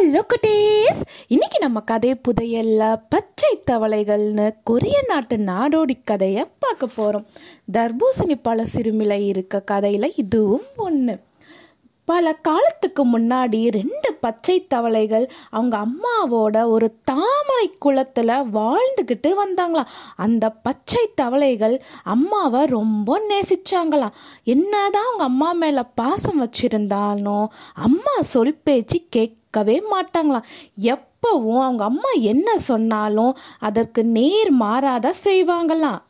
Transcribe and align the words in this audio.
Hello 0.00 0.20
குட்டீஸ் 0.28 1.00
இன்னைக்கு 1.28 1.58
நம்ம 1.60 1.78
கதை 1.80 2.10
புதையல்ல 2.28 2.82
பச்சை 3.08 3.50
தவளைகள்னு 3.70 4.46
கொரிய 4.62 4.98
நாட்டு 5.08 5.36
நாடோடி 5.36 5.96
கதையை 6.04 6.44
பார்க்க 6.58 6.86
போகிறோம் 6.96 7.26
தர்பூசணி 7.72 8.36
பழ 8.42 8.64
சிறுமில 8.72 9.18
இருக்க 9.26 9.60
கதையில் 9.62 10.14
இதுவும் 10.16 10.64
ஒன்று 10.76 11.16
பல 12.04 12.34
காலத்துக்கு 12.34 13.06
முன்னாடி 13.06 13.70
ரெண்டு 13.70 14.14
பச்சை 14.20 14.66
தவளைகள் 14.66 15.30
அவங்க 15.50 15.76
அம்மாவோட 15.78 16.66
ஒரு 16.66 16.94
தாமரை 17.04 17.70
குளத்தில் 17.78 18.28
வாழ்ந்துக்கிட்டு 18.28 19.34
வந்தாங்களாம். 19.42 19.86
அந்த 20.16 20.50
பச்சை 20.50 21.10
தவளைகள் 21.14 21.82
அம்மாவை 22.04 22.64
ரொம்ப 22.64 23.20
நேசிச்சாங்களாம். 23.28 24.12
என்னதான் 24.44 25.04
அவங்க 25.04 25.24
அம்மா 25.24 25.52
மேலே 25.52 25.82
பாசம் 25.94 26.42
வச்சிருந்தாலும் 26.42 27.46
அம்மா 27.74 28.22
சொல் 28.22 28.60
பேச்சு 28.64 29.02
கேட்கவே 29.10 29.82
மாட்டாங்களாம். 29.92 30.44
எப்பவும் 30.80 31.62
அவங்க 31.62 31.84
அம்மா 31.84 32.10
என்ன 32.10 32.58
சொன்னாலும் 32.58 33.36
அதற்கு 33.58 34.04
நேர் 34.04 34.50
மாறாத 34.50 35.14
செய்வாங்களாம். 35.24 36.02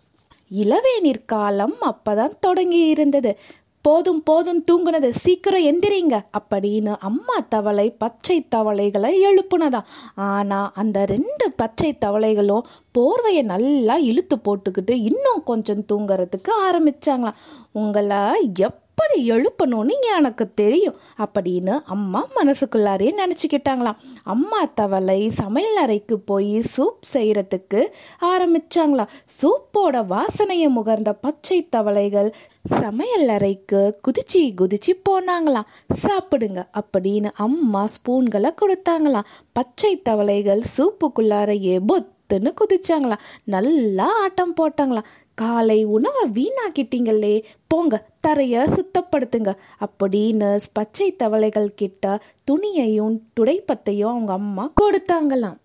இளவேநீர் 0.50 1.24
காலம் 1.26 1.74
அப்பதான் 1.80 2.38
தொடங்கி 2.40 2.86
இருந்தது. 2.86 3.38
போதும் 3.82 4.22
போதும் 4.22 4.64
தூங்குனது. 4.72 5.10
சீக்கிரம் 5.10 5.64
எந்திரிங்க. 5.64 6.20
அப்படின்னு 6.38 6.96
அம்மா 7.00 7.34
தவளை 7.48 7.90
பச்சை 7.90 8.48
தவளைகளை 8.48 9.24
எழுப்புனதா. 9.24 9.80
ஆனா 10.14 10.70
அந்த 10.74 11.04
ரெண்டு 11.04 11.52
பச்சை 11.56 11.98
தவளைகளும் 12.06 12.62
போர்வையை 12.98 13.42
நல்லா 13.42 13.96
இழுத்து 13.96 14.36
போட்டுக்கிட்டு 14.36 14.90
இன்னும் 14.90 15.42
கொஞ்சம் 15.44 15.84
தூங்குறதுக்கு 15.92 16.50
ஆரம்பிச்சாங்களாம். 16.64 17.34
உங்களை 17.72 18.52
எப்படி 19.00 19.30
எழுப்பணும்னு 19.30 19.92
எனக்கு 20.16 20.54
தெரியும். 20.54 20.96
அப்படின்னு 21.18 21.80
அம்மா 21.84 22.26
மனசுக்குள்ளாரே 22.34 23.12
நினச்சிக்கிட்டாங்களாம். 23.20 23.96
அம்மா 24.22 24.64
தவளை 24.64 25.28
சமையல் 25.28 25.76
அறைக்கு 25.76 26.20
போய் 26.20 26.60
சூப் 26.60 26.98
செய்கிறதுக்கு 27.12 27.86
ஆரம்பித்தாங்களாம் 28.20 29.08
சூப்போட 29.42 30.06
வாசனையை 30.06 30.68
முகர்ந்த 30.76 31.16
பச்சை 31.20 31.68
தவளைகள் 31.68 32.34
சமையல் 32.64 33.28
அறைக்கு 33.28 34.00
குதிச்சு 34.08 34.52
குதிச்சு 34.60 34.92
போனாங்களாம். 35.10 35.66
சாப்பிடுங்க 36.02 36.66
அப்படின்னு 36.74 37.30
அம்மா 37.34 37.84
ஸ்பூன்களை 37.84 38.54
கொடுத்தாங்களாம். 38.60 39.24
பச்சை 39.52 39.96
தவளைகள் 39.96 40.62
சூப்புக்குள்ளாரையே 40.76 41.78
பொத்துன்னு 41.92 42.54
குதிச்சாங்களாம். 42.60 43.18
நல்லா 43.44 44.08
ஆட்டம் 44.20 44.54
போட்டாங்களாம். 44.60 45.04
காலை 45.40 45.84
உணவை 45.84 46.24
வீணாக்கிட்டீங்களே 46.36 47.44
போங்க 47.66 48.06
தரைய 48.26 48.64
சுத்தப்படுத்துங்க. 48.76 49.50
அப்படின்னு 49.86 50.58
பச்சை 50.72 51.16
தவளைகள் 51.16 51.74
கிட்ட 51.74 52.18
துணியையும் 52.50 53.16
துடைப்பத்தையும் 53.40 54.12
அவங்க 54.14 54.32
அம்மா 54.32 54.72
கொடுத்தாங்களாம். 54.80 55.58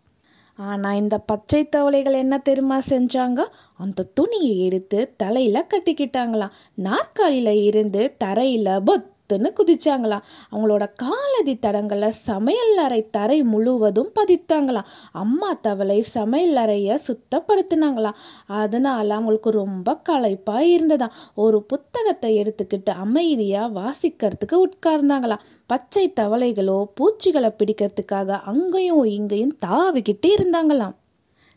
ஆனால் 0.58 0.96
இந்த 0.96 1.16
பச்சை 1.20 1.70
தவளைகள் 1.70 2.14
என்ன 2.14 2.38
தெரியுமா 2.38 2.78
செஞ்சாங்க? 2.90 3.42
அந்த 3.78 4.08
துணியை 4.14 4.54
எடுத்து 4.60 5.14
தலையில் 5.18 5.70
கட்டிக்கிட்டாங்களாம். 5.74 6.56
நாற்காலியில் 6.76 7.64
இருந்து 7.64 8.16
தரையில் 8.18 8.84
பொத் 8.86 9.15
பொத்துன்னு 9.26 9.54
குதிச்சாங்களாம். 9.60 10.24
அவங்களோட 10.52 10.92
காலடி 10.96 11.58
தடங்களை 11.62 12.08
சமையல் 12.08 12.78
அறை 12.78 13.10
தரை 13.10 13.44
முழுவதும் 13.44 14.12
பதித்தாங்களாம். 14.16 14.86
அம்மா 15.12 15.54
தவளை 15.54 16.02
சமையல் 16.02 16.56
அறையை 16.56 17.00
சுத்தப்படுத்தினாங்களாம். 17.08 18.20
அதனால 18.48 19.14
அவங்களுக்கு 19.14 19.50
ரொம்ப 19.50 19.98
களைப்பாக 20.10 20.66
இருந்ததாம். 20.66 21.12
ஒரு 21.36 21.64
புத்தகத்தை 21.64 22.42
எடுத்துக்கிட்டு 22.42 22.90
அமைதியாக 22.90 23.80
வாசிக்கிறதுக்கு 23.80 24.64
உட்கார்ந்தாங்களாம். 24.66 25.46
பச்சை 25.66 26.14
தவளைகளோ 26.20 26.84
பூச்சிகளை 26.96 27.54
பிடிக்கிறதுக்காக 27.58 28.42
அங்கேயும் 28.42 29.04
இங்கேயும் 29.04 29.58
தாவிக்கிட்டு 29.66 30.28
இருந்தாங்களாம். 30.28 30.96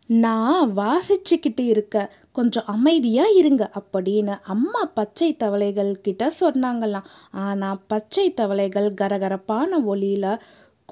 நான் 0.09 0.73
வாசிச்சுக்கிட்டு 0.77 1.65
இருக்க 1.67 2.11
கொஞ்சம் 2.33 2.67
அமைதியாக 2.67 3.33
இருங்க 3.33 3.71
அப்படின்னு 3.81 4.35
அம்மா 4.43 4.83
பச்சை 4.95 5.37
தவளைகள் 5.37 5.91
கிட்ட 6.01 6.33
சொன்னாங்களாம். 6.41 7.09
ஆனால் 7.31 7.83
பச்சை 7.87 8.35
தவளைகள் 8.35 8.89
கரகரப்பான 9.01 9.85
ஒளியில் 9.85 10.41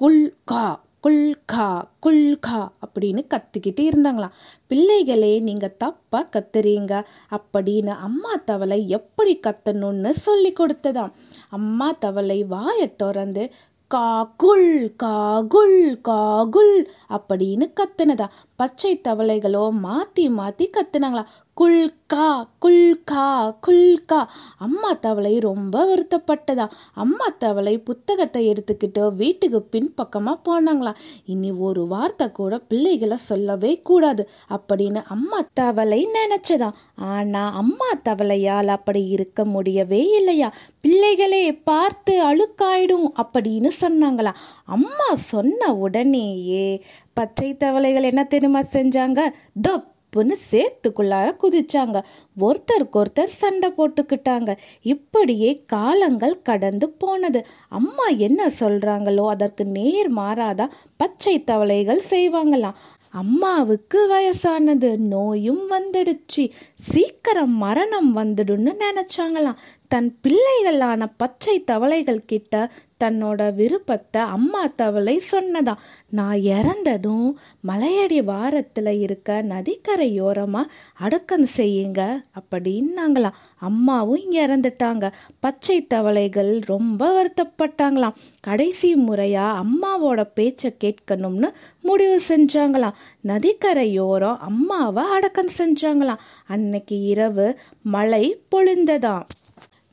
குல்கா 0.01 0.65
குல்கா 1.05 1.65
குல்கா 2.05 2.59
அப்படின்னு 2.85 3.21
கத்திக்கிட்டு 3.33 3.81
இருந்தாங்களாம். 3.89 4.33
பிள்ளைகளே 4.67 5.39
நீங்கள் 5.39 5.75
தப்பாக 5.83 6.31
கத்துறீங்க 6.33 6.93
அப்படின்னு 7.37 7.93
அம்மா 8.07 8.33
தவளை 8.45 8.89
எப்படி 8.89 9.39
கத்தணும்னு 9.47 10.09
சொல்லி 10.09 10.53
கொடுத்ததாம். 10.59 11.13
அம்மா 11.49 11.91
தவளை 11.91 12.43
வாயை 12.43 12.95
திறந்து 12.95 13.51
காகுல் 13.95 14.95
காகுல் 15.03 16.01
காகுல் 16.07 16.73
அப்படின்னு 17.09 17.65
கத்துனதா? 17.73 18.27
பச்சை 18.55 19.01
தவளைகளோ 19.07 19.61
மாத்தி 19.83 20.25
மாத்தி 20.29 20.65
கத்துனாங்களா? 20.69 21.23
குல்கா 21.59 22.47
குல்கா 22.65 23.55
குல்கா. 23.67 24.19
அம்மா 24.57 24.93
தவளை 24.93 25.39
ரொம்ப 25.39 25.75
வருத்தப்பட்டதா. 25.85 26.69
அம்மா 26.93 27.27
தவளை 27.37 27.77
புத்தகத்தை 27.77 28.41
எடுத்துக்கிட்டு 28.49 29.15
வீட்டுக்கு 29.15 29.61
பின்பக்கமாக 29.61 30.43
போனாங்களாம் 30.47 30.99
இனி 31.25 31.51
ஒரு 31.51 31.87
வார்த்தை 31.87 32.31
கூட 32.31 32.57
பிள்ளைகளை 32.57 33.17
சொல்லவே 33.17 33.81
கூடாது 33.81 34.29
அப்படின்னு 34.49 35.03
அம்மா 35.07 35.39
தவளை 35.53 36.07
நினைச்சதாம் 36.17 36.77
ஆனா 36.95 37.43
அம்மா 37.53 37.89
தவளையால் 38.09 38.67
அப்படி 38.67 39.07
இருக்க 39.07 39.45
முடியவே 39.45 40.03
இல்லையா. 40.07 40.53
பிள்ளைகளே 40.81 41.53
பார்த்து 41.53 42.13
அழுக்காயிடும் 42.29 43.09
அப்படின்னு 43.23 43.71
சொன்னாங்களா. 43.81 44.33
அம்மா 44.65 45.09
சொன்ன 45.15 45.73
உடனேயே 45.75 46.83
பச்சை 47.13 47.57
தவளைகள் 47.57 48.03
என்ன 48.03 48.23
தெரியுமா 48.23 48.59
செஞ்சாங்க? 48.59 49.21
தப் 49.67 49.95
தப்புன்னு 50.07 50.35
சேத்துக்குள்ளார 50.51 51.35
குதிச்சாங்க. 51.43 52.03
ஒருத்தருக்கு 52.39 53.03
ஒருத்தர் 53.03 53.23
சண்டை 53.23 53.73
போட்டுக்கிட்டாங்க. 53.77 54.57
இப்படியே 54.81 55.63
காலங்கள் 55.65 56.41
கடந்து 56.41 56.89
போனது. 56.89 57.45
அம்மா 57.69 58.07
என்ன 58.07 58.51
சொல்றாங்களோ 58.59 59.27
அதற்கு 59.27 59.65
நேர் 59.65 60.13
மாறாதான் 60.13 60.69
பச்சை 60.97 61.43
தவளைகள் 61.43 62.01
செய்வாங்களாம். 62.09 62.77
அம்மாவுக்கு 63.09 63.99
வயசானது 64.07 64.97
நோயும் 64.97 65.71
வந்துடுச்சு. 65.71 66.51
சீக்கிரம் 66.75 67.55
மரணம் 67.57 68.17
வந்துடுன்னு 68.17 68.73
நினைச்சாங்களாம். 68.83 69.59
தன் 69.87 70.19
பிள்ளைகளான 70.23 71.05
பச்சை 71.17 71.63
தவளைகள் 71.63 72.25
கிட்ட 72.25 72.71
தன்னோட 73.03 73.53
விருப்பத்தை 73.53 74.21
அம்மா 74.21 74.67
தவளை 74.67 75.21
சொன்னதா? 75.31 75.73
நான் 76.09 76.37
இறந்ததும் 76.37 77.37
மலையடி 77.67 78.23
வாரத்தில் 78.23 78.99
இருக்க 78.99 79.45
நதிக்கரையோரமாக 79.49 80.71
அடக்கம் 80.99 81.47
செய்யுங்க 81.57 82.23
அப்படின்னாங்களாம். 82.39 83.37
அம்மாவும் 83.59 84.21
இங்கே 84.21 84.45
இறந்துட்டாங்க. 84.45 85.11
பச்சை 85.39 85.87
தவளைகள் 85.87 86.61
ரொம்ப 86.65 87.09
வருத்தப்பட்டாங்களாம். 87.17 88.15
கடைசி 88.39 88.95
முறையாக 88.95 89.63
அம்மாவோட 89.63 90.29
பேச்சை 90.33 90.75
கேட்கணும்னு 90.83 91.49
முடிவு 91.81 92.21
செஞ்சாங்களாம். 92.27 92.97
நதிக்கரையோரம் 93.27 94.39
அம்மாவை 94.39 95.03
அடக்கம் 95.03 95.55
செஞ்சாங்களாம். 95.57 96.23
அன்னைக்கு 96.47 97.01
இரவு 97.01 97.59
மழை 97.81 98.41
பொழிந்ததாம். 98.55 99.23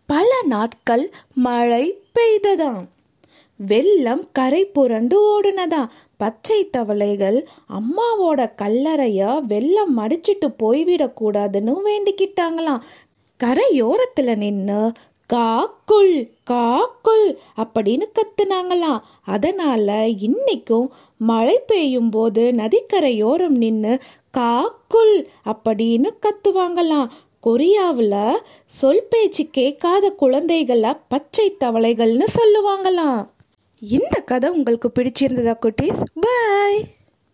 பல 0.07 0.29
நாட்கள் 0.47 1.13
மழை 1.35 2.03
பெய்ததாம். 2.15 2.85
வெள்ளம் 3.57 4.29
கரை 4.33 4.65
புரண்டு 4.65 5.17
ஓடுனதா? 5.25 5.89
பச்சை 6.17 6.71
தவளைகள் 6.71 7.49
அம்மாவோட 7.69 8.55
கல்லறைய 8.63 9.41
வெள்ளம் 9.41 9.99
அடிச்சிட்டு 9.99 10.55
போய்விடக்கூடாதுன்னு 10.63 11.75
வேண்டிக்கிட்டாங்களாம். 11.85 12.81
கரையோரத்துல 13.45 14.37
நின்று 14.37 14.93
காக்குள் 15.27 16.31
காக்குள் 16.45 17.39
அப்படின்னு 17.57 18.05
கத்துனாங்களாம். 18.13 19.01
அதனால 19.25 20.07
இன்னைக்கும் 20.07 20.89
மழை 21.17 21.61
பெய்யும் 21.67 22.11
போது 22.11 22.53
நதிக்கரையோரம் 22.57 23.57
நின்று 23.57 24.01
காக்குள் 24.31 25.29
அப்படின்னு 25.47 26.11
கத்துவாங்களாம். 26.21 27.09
கொரியாவில் 27.47 28.37
சொல் 28.67 29.07
பேச்சு 29.11 29.47
கேட்காத 29.47 30.11
குழந்தைகளை 30.11 30.95
பச்சை 31.09 31.57
தவளைகள்னு 31.61 32.27
சொல்லுவாங்களாம். 32.37 33.33
இந்த 33.89 34.21
கதை 34.21 34.51
உங்களுக்கு 34.51 34.93
பிடிச்சிருந்ததா 34.95 35.55
குட்டீஸ்? 35.63 36.03
பாய் 36.21 36.79